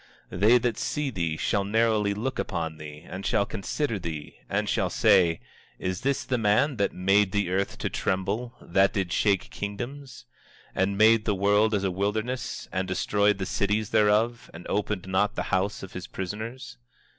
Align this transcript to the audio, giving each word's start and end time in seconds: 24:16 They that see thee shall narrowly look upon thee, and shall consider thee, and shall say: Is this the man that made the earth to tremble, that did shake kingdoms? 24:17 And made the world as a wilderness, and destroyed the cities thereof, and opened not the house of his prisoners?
24:16 0.31 0.39
They 0.39 0.57
that 0.57 0.77
see 0.79 1.09
thee 1.11 1.37
shall 1.37 1.63
narrowly 1.63 2.15
look 2.15 2.39
upon 2.39 2.77
thee, 2.77 3.05
and 3.07 3.23
shall 3.23 3.45
consider 3.45 3.99
thee, 3.99 4.37
and 4.49 4.67
shall 4.67 4.89
say: 4.89 5.39
Is 5.77 6.01
this 6.01 6.23
the 6.23 6.39
man 6.39 6.77
that 6.77 6.91
made 6.91 7.31
the 7.31 7.51
earth 7.51 7.77
to 7.77 7.87
tremble, 7.87 8.55
that 8.63 8.93
did 8.93 9.13
shake 9.13 9.51
kingdoms? 9.51 10.25
24:17 10.75 10.83
And 10.83 10.97
made 10.97 11.25
the 11.25 11.35
world 11.35 11.75
as 11.75 11.83
a 11.83 11.91
wilderness, 11.91 12.67
and 12.71 12.87
destroyed 12.87 13.37
the 13.37 13.45
cities 13.45 13.91
thereof, 13.91 14.49
and 14.55 14.65
opened 14.69 15.07
not 15.07 15.35
the 15.35 15.43
house 15.53 15.83
of 15.83 15.93
his 15.93 16.07
prisoners? 16.07 16.79